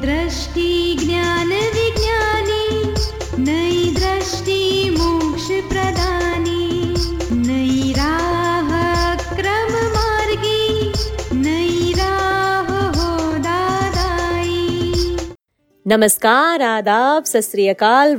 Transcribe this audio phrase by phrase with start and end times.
[0.00, 2.66] दृष्टि ज्ञान विज्ञानी
[3.42, 6.94] नई दृष्टि मोक्ष प्रदानी
[7.32, 8.70] नई राह
[9.34, 10.92] क्रम मार्गी
[11.34, 15.16] नई राह हो दादाई
[15.86, 17.56] नमस्कार, आदाब सत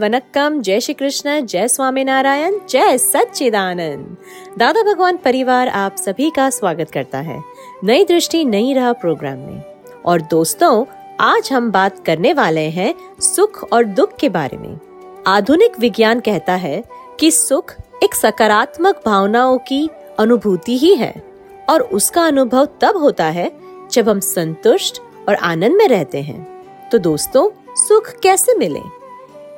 [0.02, 4.18] वनक्कम, जय श्री कृष्ण जय स्वामी नारायण जय सच्चिदानंद।
[4.58, 7.42] दादा भगवान परिवार आप सभी का स्वागत करता है
[7.84, 9.64] नई दृष्टि, नई राह प्रोग्राम में।
[10.06, 10.86] और दोस्तों
[11.20, 14.80] आज हम बात करने वाले हैं सुख और दुख के बारे में।
[15.28, 16.84] आधुनिक विज्ञान कहता है
[17.20, 21.24] कि सुख एक सकारात्मक भावनाओं की अनुभूति ही है,
[21.70, 23.52] और उसका अनुभव तब होता है
[23.92, 28.82] जब हम संतुष्ट और आनंद में रहते हैं। तो दोस्तों, सुख कैसे मिले?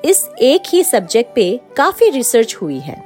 [0.09, 3.03] इस एक ही सब्जेक्ट पे काफ़ी रिसर्च हुई है।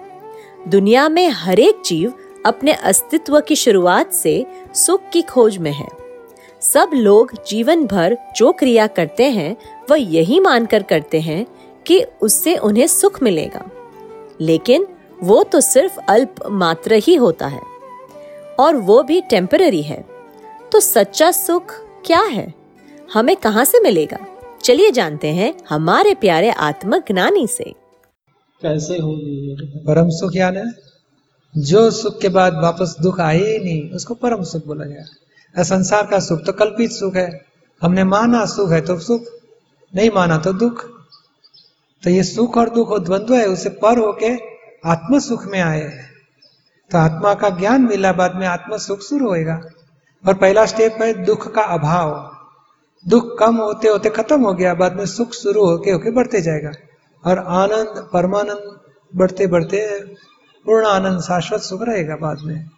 [0.68, 2.14] दुनिया में हर एक जीव
[2.46, 4.46] अपने अस्तित्व की शुरुआत से
[4.76, 6.03] सुख की खोज में है।
[6.64, 9.58] सब लोग जीवन भर जो क्रिया करते हैं
[9.90, 11.46] वह यही मानकर करते हैं
[11.88, 13.70] कि उससे उन्हें सुख मिलेगा।
[14.42, 14.88] लेकिन
[15.24, 17.62] वो तो सिर्फ़ अल्प मात्र ही होता है
[18.60, 20.06] और वो भी टेम्पररी है।
[20.72, 21.64] तो सच्चा सुख
[22.06, 22.54] क्या है?
[23.14, 24.18] हमें कहाँ से मिलेगा?
[24.64, 27.64] चलिए जानते हैं हमारे प्यारे आत्मज्ञानी से।
[28.62, 29.56] कैसे होगी
[29.88, 30.72] परम सुख यानी?
[31.62, 35.06] जो सुख के बाद वापस दुख आए ही नहीं उसको परम सुख बोला गया।
[35.58, 37.46] संसार का सुख तो कल्पित सुख है।
[37.82, 39.24] हमने माना सुख है तो सुख,
[39.94, 40.84] नहीं माना तो दुख।
[42.04, 44.34] तो ये सुख और दुख द्वंद्व है, उसे पर होके
[44.86, 46.10] आत्म सुख में आए
[46.92, 49.62] तो आत्मा का ज्ञान मिला, बाद में आत्म सुख शुरू होएगा।
[50.24, 52.38] और पहला स्टेप है दुख का अभाव।
[53.06, 56.72] दुख कम होते होते खत्म हो गया, बाद में सुख शुरू होके होके बढ़ते जाएगा।
[57.26, 58.80] और आनंद, परमानंद
[59.16, 60.00] बढ़ते बढ़ते
[60.66, 62.70] पूर्ण आनंद, शाश्वत सुख रहेगा बाद में।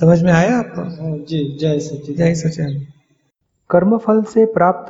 [0.00, 0.82] समझ में आया आपको?
[0.82, 2.86] हाँ, जी जय सच्ची जय सचिन
[3.70, 4.88] कर्म फल से प्राप्त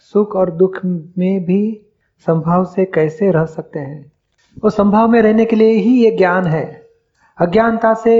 [0.00, 0.78] सुख और दुख
[1.18, 1.80] में भी
[2.26, 4.12] संभाव से कैसे रह सकते हैं?
[4.64, 6.86] वो संभाव में रहने के लिए ही ये ज्ञान है।
[7.38, 8.14] अज्ञानता से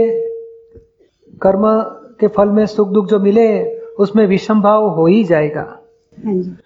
[1.43, 1.63] कर्म
[2.21, 5.63] के फल में सुख दुख जो मिले उसमें विषम भाव हो ही जाएगा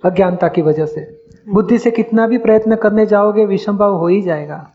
[0.04, 4.22] अज्ञानता की वजह से। बुद्धि से कितना भी प्रयत्न करने जाओगे विषम भाव हो ही
[4.22, 4.70] जाएगा।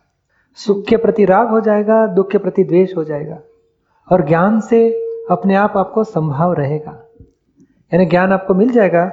[0.56, 3.40] सुख के प्रति राग हो जाएगा दुख के प्रति द्वेष हो जाएगा।
[4.10, 4.88] और ज्ञान से
[5.32, 6.92] अपने आप आपको संभाव रहेगा।
[7.92, 9.04] यानी ज्ञान आपको मिल जाएगा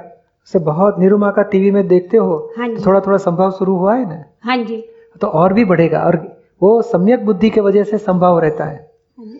[0.47, 3.95] उसे बहुत निरुमा का टीवी में देखते हो हाँ तो थोड़ा थोड़ा संभाव शुरू हुआ
[3.95, 4.23] है ना?
[4.43, 4.83] हाँ जी।
[5.21, 6.15] तो और भी बढ़ेगा और
[6.61, 8.83] वो सम्यक बुद्धि के वजह से संभाव रहता है।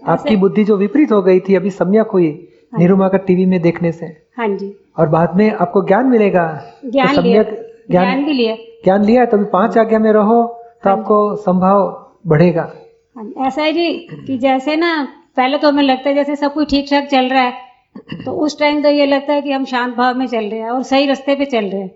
[0.07, 2.29] आपकी बुद्धि जो विपरीत हो गई थी अभी सम्यक हुई
[2.73, 4.05] हाँ निरुमा का टीवी में देखने से।
[4.37, 6.47] हाँ जी। और बाद में आपको ज्ञान मिलेगा
[6.83, 10.11] तो ज्ञान लिया। सम्यक ज्ञान भी लिया। ज्ञान लिया है, तो अभी पाँच आज्ञा में
[10.11, 10.43] रहो
[10.83, 12.71] तो हाँ आपको संभाव बढ़ेगा।
[13.15, 13.91] हाँ ऐसा है जी
[14.27, 15.07] कि जैसे ना
[15.37, 18.57] पहले तो हमें लगता है जैसे सब कुछ ठीक ठाक चल रहा है तो उस
[18.59, 21.05] टाइम तो ये लगता है कि हम शांत भाव में चल रहे हैं और सही
[21.05, 21.91] रास्ते पे चल रहे हैं।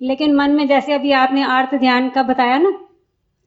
[0.00, 2.70] लेकिन मन में जैसे अभी आपने आर्त ध्यान का बताया ना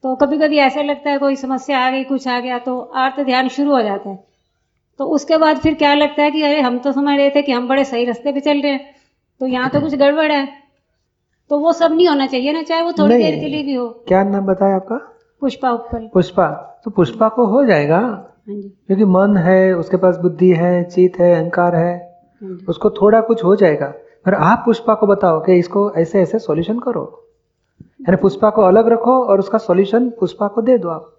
[0.04, 3.20] तो कभी कभी ऐसा लगता है कोई समस्या आ गई कुछ आ गया तो आर्त
[3.20, 4.18] ध्यान शुरू हो जाता है।
[5.00, 7.52] तो उसके बाद फिर क्या लगता है कि अरे हम तो समझ रहे थे कि
[7.52, 8.94] हम बड़े सही रास्ते पे चल रहे हैं
[9.40, 10.46] तो यहाँ तो कुछ गड़बड़ है।
[11.50, 13.88] तो वो सब नहीं होना चाहिए ना चाहे वो थोड़ी देर के लिए भी हो।
[14.08, 14.96] क्या नाम बताया आपका?
[15.42, 16.46] पुष्पा ऊपर पुष्पा
[16.84, 18.00] तो पुष्पा को हो जाएगा।
[18.48, 21.94] क्योंकि मन है उसके पास बुद्धि है चित है अहंकार है
[22.42, 23.86] हाँ उसको थोड़ा कुछ हो जाएगा।
[24.26, 27.04] पर आप पुष्पा को बताओ कि इसको ऐसे ऐसे सॉल्यूशन करो।
[27.80, 31.12] यानी पुष्पा को अलग रखो और उसका सॉल्यूशन पुष्पा को दे दो आप।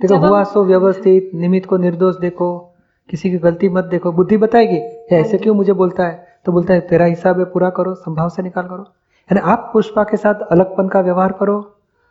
[0.00, 2.58] देखो हुआ सो व्यवस्थित निमित्त को निर्दोष देखो
[3.10, 4.78] किसी की गलती मत देखो। बुद्धि बताएगी
[5.16, 6.26] ऐसे क्यों मुझे बोलता है?
[6.46, 8.82] तो बोलता है तेरा हिसाब है पूरा करो संभाव से निकाल करो।
[9.28, 11.58] यानी आप पुष्पा के साथ अलगपन का व्यवहार करो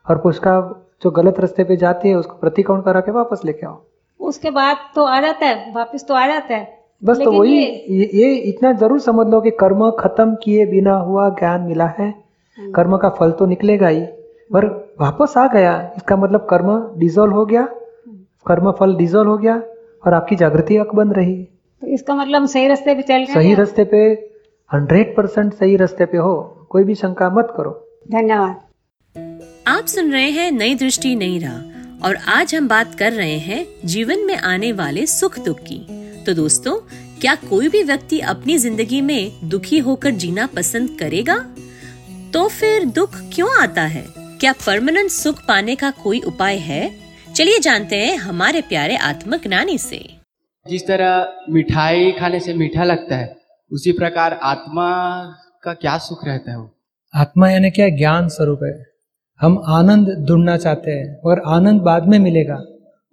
[0.05, 0.59] और पुष्पा
[1.03, 3.81] जो गलत रास्ते पे जाती है उसको प्रतिकोण करा के वापस लेके आओ।
[4.23, 8.15] उसके बाद तो आ जाता है वापस तो आ जाता है। बस तो वही ये-
[8.15, 12.23] ये, इतना ज़रूर समझ लो कि कर्म खत्म किए बिना हुआ ज्ञान मिला है।
[12.59, 14.05] कर्म का फल तो निकलेगा ही।
[14.53, 17.67] पर वापस आ गया इसका मतलब कर्म डिजोल्व हो गया।
[18.47, 19.63] कर्म फल डिजोल्व हो गया
[20.05, 21.47] और आपकी जागृति अकबंद रही।
[21.81, 23.97] तो इसका मतलब सही रास्ते पे चल रहे सही रास्ते पे
[24.73, 28.55] हंड्रेड परसेंट सही रास्ते पे हो। कोई भी शंका मत करो। धन्यवाद।
[29.67, 33.65] आप सुन रहे हैं नई दृष्टि नई राह। और आज हम बात कर रहे हैं
[33.85, 35.77] जीवन में आने वाले सुख दुख की।
[36.23, 36.75] तो दोस्तों
[37.21, 41.37] क्या कोई भी व्यक्ति अपनी ज़िंदगी में दुखी होकर जीना पसंद करेगा?
[42.33, 44.05] तो फिर दुख क्यों आता है?
[44.17, 46.99] क्या परमानेंट सुख पाने का कोई उपाय है?
[47.33, 50.17] चलिए जानते हैं हमारे प्यारे आत्मज्ञानी से।
[50.69, 53.35] जिस तरह मिठाई खाने से मीठा लगता है
[53.71, 54.91] उसी प्रकार आत्मा
[55.63, 56.75] का क्या सुख रहता है वो?
[57.15, 57.89] आत्मा यानी क्या?
[57.89, 58.92] ज्ञान स्वरूप है।
[59.41, 62.55] हम आनंद ढूंढना चाहते हैं और आनंद बाद में मिलेगा।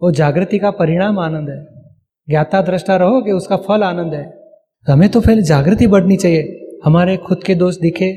[0.02, 1.64] वो जागृति का परिणाम आनंद है।
[2.28, 4.24] ज्ञाता दृष्टा रहो कि उसका फल आनंद है।
[4.86, 8.12] हमें तो पहले जागृति बढ़नी चाहिए। हमारे खुद के दोष दिखे।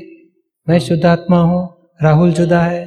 [0.67, 1.67] मैं शुद्ध आत्मा हूँ,
[2.03, 2.83] राहुल जुदा है।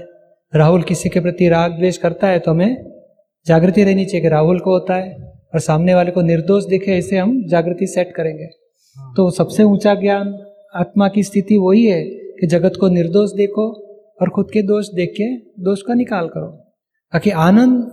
[0.52, 2.76] राहुल किसी के प्रति राग द्वेष करता है तो हमें
[3.46, 5.12] जागृति रहनी चाहिए कि राहुल को होता है
[5.54, 8.46] और सामने वाले को निर्दोष दिखे ऐसे हम जागृति सेट करेंगे।
[9.16, 10.38] तो सबसे ऊँचा ज्ञान
[10.74, 12.02] आत्मा की स्थिति वही है
[12.40, 13.66] कि जगत को निर्दोष देखो
[14.20, 15.34] और खुद के दोष देख के
[15.64, 16.46] दोष का निकाल करो।
[17.12, 17.90] ताकि आनंद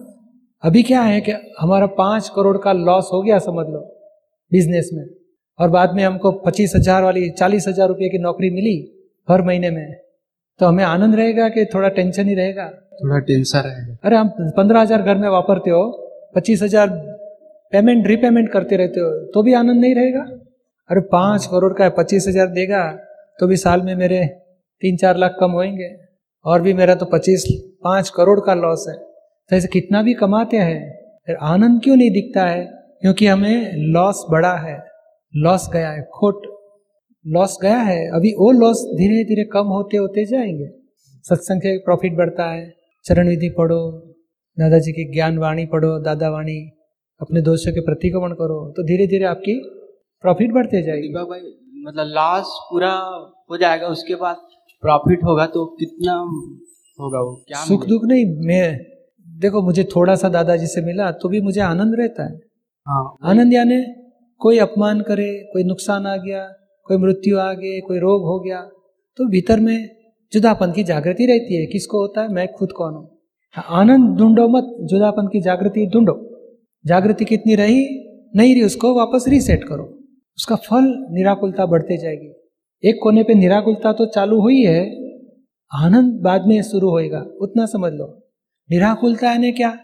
[0.63, 3.79] अभी क्या है कि हमारा पाँच करोड़ का लॉस हो गया समझ लो
[4.51, 5.03] बिज़नेस में।
[5.59, 8.77] और बाद में हमको पच्चीस हज़ार वाली चालीस हज़ार रुपये की नौकरी मिली
[9.27, 9.85] हर महीने में
[10.59, 12.65] तो हमें आनंद रहेगा कि थोड़ा टेंशन ही रहेगा?
[12.93, 15.83] थोड़ा टेंशन रहेगा। अरे हम पंद्रह हज़ार घर में वापरते हो
[16.35, 16.89] पच्चीस हज़ार
[17.73, 20.21] पेमेंट रीपेमेंट करते रहते हो तो भी आनंद नहीं रहेगा?
[20.89, 22.81] अरे पाँच करोड़ का पच्चीस हज़ार देगा
[23.39, 24.25] तो भी साल में मेरे
[24.81, 25.89] तीन चार लाख कम होंगे
[26.45, 27.45] और भी मेरा तो पच्चीस,
[27.83, 28.95] पाँच करोड़ का लॉस है।
[29.49, 30.79] तो ऐसे कितना भी कमाते हैं,
[31.25, 32.65] फिर आनंद क्यों नहीं दिखता है?
[33.01, 34.83] क्योंकि हमें लॉस बड़ा है।
[35.35, 36.41] लॉस गया है, खोट।
[37.27, 40.67] लॉस गया है, अभी वो लॉस धीरे धीरे कम होते होते जाएँगे।
[41.23, 42.73] सत्संग के प्रॉफिट बढ़ता है,
[43.05, 43.91] चरण विधि पढ़ो,
[44.57, 46.71] दादाजी की ज्ञान वाणी पढ़ो, दादा वाणी,
[47.21, 49.53] अपने दोषों के प्रतिक्रमण करो तो धीरे धीरे आपकी
[50.23, 51.39] प्रॉफिट बढ़ते जाएगी। भाई
[51.87, 52.91] मतलब लॉस पूरा
[53.51, 54.35] हो जाएगा, उसके बाद
[54.83, 56.13] प्रॉफिट होगा तो कितना
[56.99, 57.33] होगा वो?
[57.47, 58.67] क्या सुख दुख नहीं मैं
[59.27, 62.35] देखो मुझे थोड़ा सा दादाजी से मिला तो भी मुझे आनंद रहता है।
[62.87, 63.81] हाँ आनंद यानी
[64.41, 66.43] कोई अपमान करे कोई नुकसान आ गया
[66.87, 68.61] कोई मृत्यु आ गई कोई रोग हो गया
[69.19, 69.89] तो भीतर में
[70.33, 72.27] जुदापन की जागृति रहती है। किसको होता है?
[72.29, 73.09] मैं खुद कौन हूँ?
[73.55, 76.15] हाँ, आनंद ढूंढो मत जुदापन की जागृति ढूंढो।
[76.85, 77.83] जागृति कितनी रही
[78.35, 79.83] नहीं रही उसको वापस रीसेट करो।
[80.37, 82.31] उसका फल निराकुलता बढ़ते जाएगी।
[82.83, 84.79] एक कोने पे निराकुलता तो चालू हुई है
[85.71, 88.05] आनंद बाद में शुरू होएगा उतना समझ लो।
[88.69, 89.77] निराकुलता यानी क्या?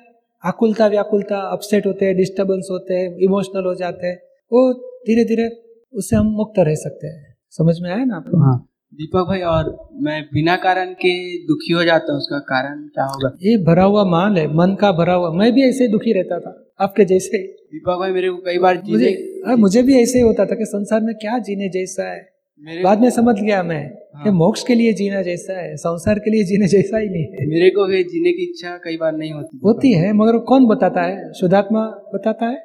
[0.44, 4.16] आकुलता व्याकुलता अपसेट होते हैं डिस्टर्बेंस होते हैं इमोशनल हो जाते हैं।
[4.52, 4.74] वो
[5.08, 5.48] धीरे धीरे
[5.94, 8.38] उससे हम मुक्त रह सकते हैं। समझ में आया ना आपको?
[8.38, 11.12] हाँ। दीपक भाई और मैं बिना कारण के
[11.48, 13.32] दुखी हो जाता हूँ उसका कारण क्या होगा?
[13.42, 16.40] ये भरा हुआ माल है मन का भरा हुआ। मैं भी ऐसे ही दुखी रहता
[16.40, 20.18] था आपके जैसे। दीपक भाई मेरे को कई बार मुझे जीने हाँ, मुझे भी ऐसे
[20.18, 23.90] ही होता था कि संसार में क्या जीने जैसा है। बाद में समझ गया मैं
[23.90, 27.24] कि हाँ। मोक्ष के लिए जीना जैसा है संसार के लिए जीने जैसा ही नहीं
[27.24, 30.68] है। मेरे को भी जीने की इच्छा कई बार नहीं होती। होती है मगर कौन
[30.68, 31.34] बताता है?
[31.34, 32.56] शुद्धात्मा बताता है?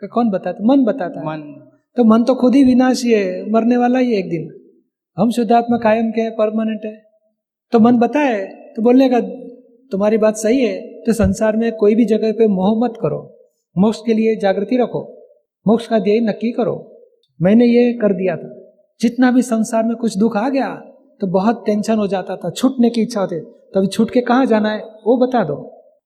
[0.00, 3.76] कि कौन बताता मन बताता है। मन। तो मन तो खुद ही विनाशी है मरने
[3.76, 4.48] वाला ही एक दिन।
[5.18, 7.02] हम शुद्धात्मा कायम के हैं परमानेंट है।
[7.72, 8.44] तो मन बताए
[8.76, 9.20] तो बोलने का
[9.90, 13.38] तुम्हारी बात सही है तो संसार में कोई भी जगह पे मोह मत करो।
[13.78, 15.26] मोक्ष के लिए जागृति रखो।
[15.68, 17.06] मोक्ष का ध्येय नक्की करो।
[17.42, 18.60] मैंने ये कर दिया था।
[19.00, 20.68] जितना भी संसार में कुछ दुख आ गया
[21.20, 24.46] तो बहुत टेंशन हो जाता था छूटने की इच्छा होती। तो अभी छूट के कहाँ
[24.46, 24.78] जाना है?
[24.78, 25.54] वो बता दो।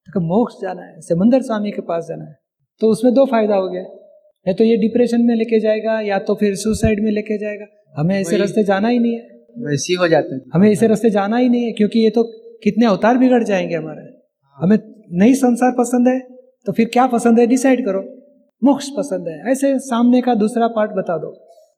[0.07, 2.35] तो मोक्ष जाना है समंदर स्वामी के पास जाना है।
[2.81, 3.81] तो उसमें दो फ़ायदा हो गया।
[4.45, 7.65] या तो ये डिप्रेशन में लेके जाएगा या तो फिर सुसाइड में लेके जाएगा।
[7.97, 9.27] हमें ऐसे रास्ते जाना ही नहीं है।
[9.59, 12.23] वैसी हो जाते है। हमें ऐसे रास्ते जाना ही नहीं है क्योंकि ये तो
[12.63, 14.07] कितने अवतार बिगड़ जाएँगे हमारे।
[14.57, 14.77] हमें
[15.11, 16.19] नहीं संसार पसंद है
[16.65, 17.47] तो फिर क्या पसंद है?
[17.47, 18.01] डिसाइड करो।
[18.63, 21.31] मोक्ष पसंद है। ऐसे सामने का दूसरा पार्ट बता दो।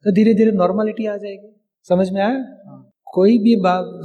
[0.05, 1.49] तो धीरे धीरे नॉर्मलिटी आ जाएगी।
[1.89, 2.37] समझ में आया?
[3.07, 3.55] कोई भी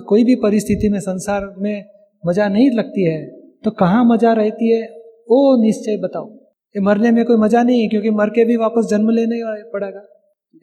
[0.08, 1.84] कोई भी परिस्थिति में संसार में
[2.24, 3.24] मज़ा नहीं लगती है
[3.64, 4.82] तो कहाँ मज़ा रहती है
[5.28, 6.26] वो निश्चय बताओ।
[6.74, 9.40] ये मरने में कोई मज़ा नहीं है क्योंकि मर के भी वापस जन्म लेने
[9.72, 10.00] पड़ेगा।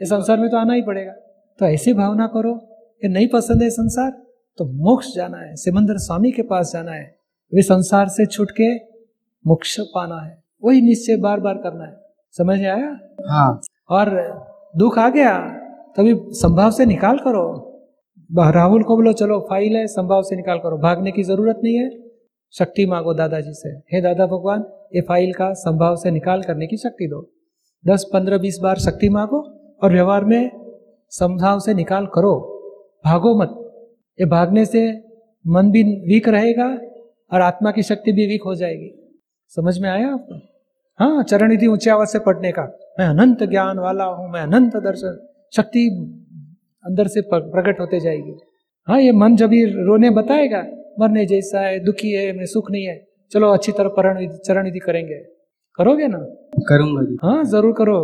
[0.01, 1.11] ये संसार में तो आना ही पड़ेगा।
[1.59, 2.53] तो ऐसी भावना करो
[3.01, 4.11] कि नहीं पसंद है संसार
[4.59, 7.03] तो मोक्ष जाना है सिमंदर स्वामी के पास जाना है।
[7.51, 8.73] वे संसार से छूट के
[9.45, 11.95] मोक्ष पाना है। वही निश्चय बार बार करना है।
[12.35, 12.97] समझ में आया?
[13.29, 14.09] हाँ। और
[14.77, 15.39] दुख आ गया,
[15.97, 17.43] तभी संभाव से निकाल करो।
[18.51, 21.89] राहुल को बोलो, चलो फ़ाइल है, संभाव से निकाल करो। भागने की ज़रूरत नहीं है।
[22.53, 24.63] शक्ति मांगो दादाजी से। हे दादा भगवान,
[24.95, 27.21] ये फ़ाइल का संभाव से निकाल करने की शक्ति दो।
[27.87, 29.39] दस, पंद्रह, बीस बार शक्ति मांगो
[29.83, 30.49] और व्यवहार में
[31.09, 32.33] संभाव से निकाल करो।
[33.05, 33.49] भागो मत।
[34.19, 34.91] ये भागने से
[35.47, 36.67] मन भी वीक रहेगा
[37.33, 40.52] और आत्मा की शक्ति भी वीक हो जाएगी। समझ में आया आपको?
[40.99, 42.63] हाँ चरण निधि ऊँची आवाज़ से पढ़ने का।
[42.99, 45.17] मैं अनंत ज्ञान वाला हूँ मैं अनंत दर्शन
[45.53, 45.87] शक्ति
[46.85, 48.37] अंदर से प्रकट होते जाएगी।
[48.87, 50.61] हाँ ये मन जब ये रोने बताएगा
[50.99, 52.95] मरने जैसा है दुखी है मैं सुख नहीं है
[53.31, 55.17] चलो अच्छी तरह परण चरण विधि करेंगे।
[55.79, 56.17] करोगे ना?
[56.69, 57.97] करूँगा जी। हाँ ज़रूर करो।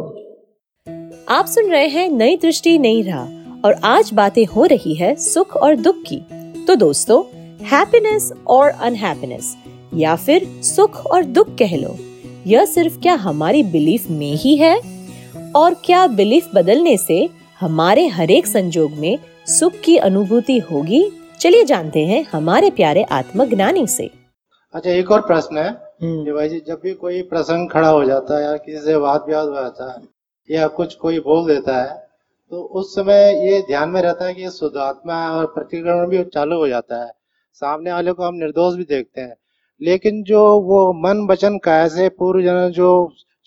[1.30, 5.56] आप सुन रहे हैं नई दृष्टि नई राह और आज बातें हो रही है सुख
[5.58, 6.22] और दुख की।
[6.66, 7.24] तो दोस्तों
[7.68, 9.56] हैप्पीनेस और अनहैप्पीनेस
[9.96, 11.96] या फिर सुख और दुख कह लो।
[12.48, 14.82] यह सिर्फ़ क्या हमारी बिलीफ में ही है?
[15.56, 17.30] और क्या बिलीफ बदलने से
[17.60, 19.18] हमारे हरेक संजोग में
[19.48, 21.12] सुख की अनुभूति होगी?
[21.40, 24.10] चलिए जानते हैं हमारे प्यारे आत्मज्ञानी से।
[24.74, 25.70] अच्छा एक और प्रश्न है।
[26.04, 28.96] हम्म, कि भाई जी जब भी कोई प्रसंग खड़ा हो जाता है या किसी से
[28.96, 30.02] वाद विवाद हो जाता है
[30.52, 32.10] या कुछ कोई बोल देता है
[32.52, 36.24] तो उस समय ये ध्यान में रहता है कि ये शुद्धात्मा है और प्रतिक्रमण भी
[36.24, 37.12] चालू हो जाता है।
[37.54, 39.36] सामने वाले को हम निर्दोष भी देखते हैं।
[39.82, 42.90] लेकिन जो वो मन वचन काय से पूर्व जन जो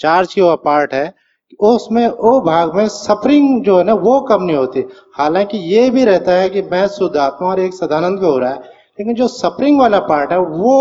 [0.01, 1.13] चार्ज की हुआ पार्ट है
[1.61, 4.85] उसमें वो भाग में सफरिंग जो है ना वो कम नहीं होती।
[5.15, 8.59] हालाँकि ये भी रहता है कि मैं शुद्धात्मा और एक सदानंद को हो रहा है
[8.99, 10.77] लेकिन जो सफरिंग वाला पार्ट है वो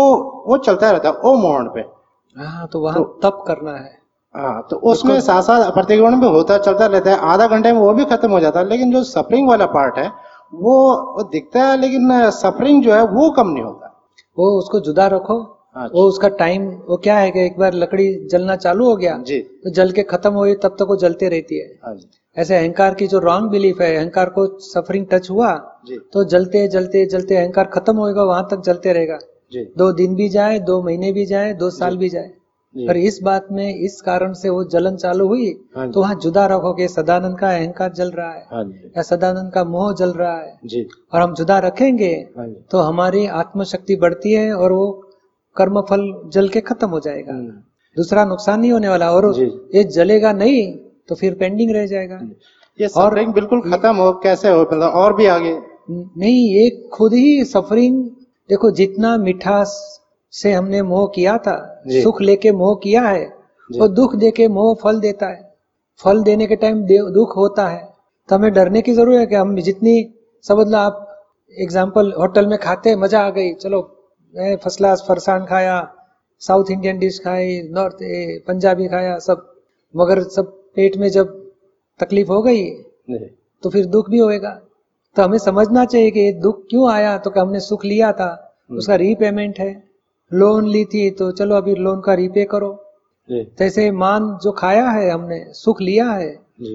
[0.46, 1.80] वो चलता रहता है ओ मोहन पे।
[2.36, 4.00] हाँ तो वहाँ तप करना है।
[4.34, 7.92] हाँ तो उसमें साथ साथ प्रतिक्रमण भी होता चलता रहता है आधा घंटे में वो
[7.94, 10.06] भी खत्म हो जाता है लेकिन जो सफरिंग वाला पार्ट है
[10.54, 10.74] वो,
[11.14, 13.81] वो दिखता है लेकिन सफरिंग जो है वो कम नहीं होता।
[14.38, 15.40] वो उसको जुदा रखो।
[15.76, 19.16] हाँ वो उसका टाइम वो क्या है कि एक बार लकड़ी जलना चालू हो गया
[19.18, 21.96] जी। तो जल के खत्म हो गई तब तक वो जलते रहती है। हाँ
[22.36, 25.50] ऐसे अहंकार की जो रॉन्ग बिलीफ है अहंकार को सफरिंग टच हुआ
[25.86, 29.18] जी। तो जलते जलते जलते अहंकार खत्म होएगा वहाँ तक जलते रहेगा।
[29.52, 32.30] जी। दो दिन भी जाए दो महीने भी जाए दो साल भी जाए।
[32.76, 36.46] पर इस बात में इस कारण से वो जलन चालू हुई हाँ तो वहाँ जुदा
[36.46, 38.64] रखोगे सदानंद का अहंकार जल रहा है हाँ
[38.96, 43.26] या सदानंद का मोह जल रहा है। जी। और हम जुदा रखेंगे हाँ तो हमारी
[43.40, 44.86] आत्मशक्ति बढ़ती है और वो
[45.56, 47.32] कर्म फल जल के खत्म हो जाएगा।
[47.96, 49.32] दूसरा नुकसान नहीं होने वाला और
[49.74, 50.62] ये जलेगा नहीं
[51.08, 52.20] तो फिर पेंडिंग रह जाएगा।
[52.78, 55.58] ये और- बिल्कुल खत्म हो कैसे हो मतलब और भी आगे?
[55.90, 58.04] नहीं ये खुद ही सफरिंग
[58.50, 59.74] देखो जितना मिठास
[60.32, 61.56] से हमने मोह किया था।
[61.92, 63.24] सुख लेके मोह किया है।
[63.70, 65.40] वो दुख देके मोह फल देता है।
[66.00, 67.82] फल देने के टाइम दुख होता है।
[68.28, 69.94] तो हमें डरने की ज़रूरत है कि हम जितनी
[70.44, 71.08] समझ लो आप
[71.54, 73.80] एग्ज़ाम्पल होटल में खाते मज़ा आ गई। चलो
[74.34, 75.76] फ़र्स्ट क्लास फरसान खाया
[76.42, 77.98] साउथ इंडियन डिश खाई नॉर्थ
[78.46, 79.46] पंजाबी खाया सब।
[79.94, 81.38] मगर सब पेट में जब
[82.00, 82.64] तकलीफ़ हो गई
[83.62, 84.50] तो फिर दुख भी होएगा।
[85.16, 87.16] तो हमें समझना चाहिए कि ये दुख क्यों आया?
[87.18, 88.30] तो कि हमने सुख लिया था।
[88.70, 89.72] उसका रीपेमेंट है।
[90.32, 92.78] लोन ली थी तो चलो अभी लोन का रीपे करो।
[93.28, 96.30] जैसे मान जो खाया है हमने सुख लिया है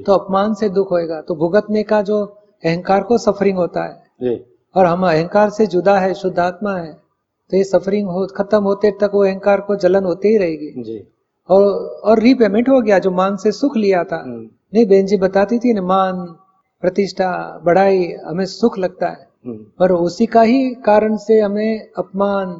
[0.05, 2.23] तो अपमान से दुख होएगा। तो भुगतने का जो
[2.63, 4.35] अहंकार को सफरिंग होता है।
[4.75, 6.93] और हम अहंकार से जुदा है शुद्धात्मा है
[7.51, 10.99] तो ये सफरिंग हो खत्म होते तक वो अहंकार को जलन होती ही रहेगी।
[11.49, 11.63] और
[12.03, 15.59] और रीपेमेंट हो गया जो मान से सुख लिया था। हम्म, नहीं बहन जी बताती
[15.59, 16.25] थी ना मान
[16.83, 17.29] प्रतिष्ठा
[17.65, 22.59] बढ़ाई हमें सुख लगता है। हम्म, पर उसी का ही कारण से हमें अपमान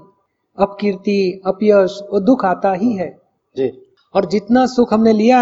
[0.58, 3.10] अपकीर्ति अपयश और दुख आता ही है।
[3.56, 3.72] जी।
[4.16, 5.42] और जितना सुख हमने लिया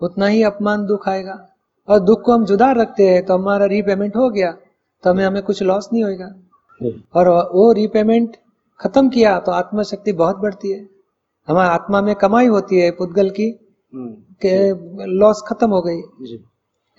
[0.00, 1.36] उतना ही अपमान दुख आएगा।
[1.88, 4.50] और दुख को हम जुदा रखते हैं तो हमारा रीपेमेंट हो गया
[5.04, 6.34] तो हमें हमें कुछ लॉस नहीं होगा
[7.14, 8.36] और वो रीपेमेंट
[8.80, 10.88] खत्म किया तो आत्मा शक्ति बहुत बढ़ती है।
[11.48, 13.48] हमारे आत्मा में कमाई होती है पुद्गल की
[13.92, 16.00] हम्म, के लॉस खत्म हो गई।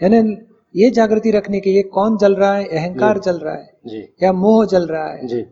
[0.01, 0.37] यानी
[0.75, 2.65] ये जागृति रखने के लिए कौन जल रहा है?
[2.67, 3.79] अहंकार जल रहा है।
[4.23, 5.45] या मोह जल रहा है। जी।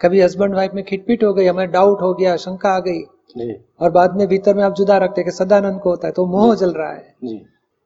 [0.00, 3.02] कभी हस्बैंड वाइफ में खिटपिट हो गई हमें डाउट हो गया शंका आ गई।
[3.80, 6.26] और बाद में भीतर में आप जुदा रखते हैं कि सदानंद को होता है तो
[6.26, 7.36] मोह जल रहा है। जी।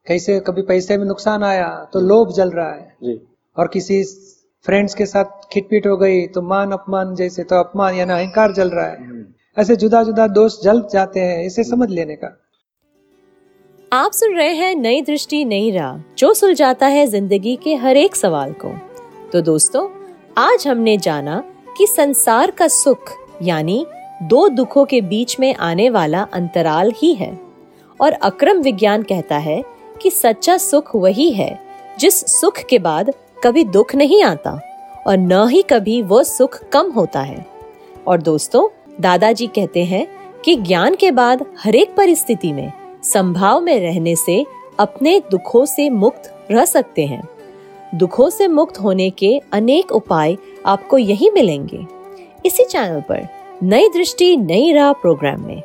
[0.07, 3.17] कैसे कभी पैसे में नुकसान आया तो लोभ जल रहा है।
[3.57, 4.03] और किसी
[4.65, 8.71] फ्रेंड्स के साथ खिटपिट हो गई तो मान अपमान जैसे तो अपमान यानी अहंकार जल
[8.71, 9.25] रहा है।
[9.57, 12.37] ऐसे जुदा जुदा दोष जल जाते हैं इसे समझ लेने का।
[13.93, 18.17] आप सुन रहे हैं नई दृष्टि नई राह जो सुलझाता है ज़िंदगी के हर एक
[18.17, 18.73] सवाल को।
[19.33, 19.89] तो दोस्तों
[20.39, 21.43] आज हमने जाना
[21.81, 23.87] कि संसार का सुख, यानी
[24.23, 27.41] दो दुखों के बीच में आने वाला अंतराल ही है।
[28.01, 29.65] और अक्रम विज्ञान कहता है
[30.03, 31.61] कि सच्चा सुख वही है,
[31.99, 34.61] जिस सुख के बाद कभी दुख नहीं आता,
[35.07, 37.47] और न ही कभी वो सुख कम होता है।
[38.07, 40.07] और दोस्तों, दादाजी कहते हैं
[40.45, 42.73] कि ज्ञान के बाद हरेक परिस्थिति में,
[43.05, 44.47] संभाव में रहने से
[44.79, 47.29] अपने दुखों से मुक्त रह सकते हैं।
[47.95, 51.85] दुखों से मुक्त होने के अनेक उपाय आपको यही मिलेंगे।
[52.47, 53.27] इसी चैनल पर
[53.63, 55.63] नई दृष्टि, नई राह प्रोग्राम में।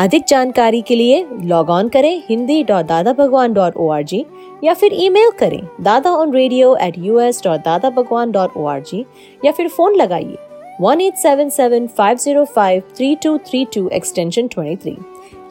[0.00, 4.24] अधिक जानकारी के लिए लॉग ऑन करें Hindi dot Dada Bhagwan dot O R G
[4.64, 8.64] या फिर ईमेल करें Dada on radio at U S dot Dada Bhagwan dot O
[8.66, 9.04] R G
[9.44, 10.36] या फिर फ़ोन लगाइए
[10.80, 14.96] one eight seven seven five zero five three two three two extension twenty three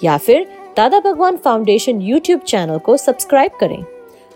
[0.04, 0.46] या फिर
[0.78, 3.84] Dada Bhagwan foundation YouTube channel को subscribe करें।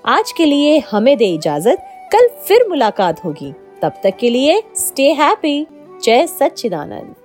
[0.07, 5.03] आज के लिए हमें दे इजाज़त। कल फिर मुलाकात होगी। तब तक के लिए स्टे
[5.03, 5.67] हैप्पी
[6.03, 7.15] जय सच्चिदानंद।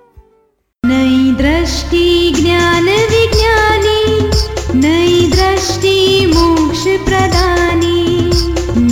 [0.86, 4.30] नई दृष्टि, ज्ञान विज्ञानी।
[4.78, 8.30] नई दृष्टि, मोक्ष प्रदानी।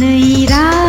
[0.00, 0.87] नई राह